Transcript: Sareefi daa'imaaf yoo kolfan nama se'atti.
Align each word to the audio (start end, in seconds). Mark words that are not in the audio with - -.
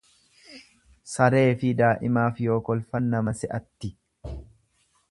Sareefi 1.15 1.75
daa'imaaf 1.83 2.43
yoo 2.47 2.59
kolfan 2.71 3.13
nama 3.13 3.39
se'atti. 3.45 3.95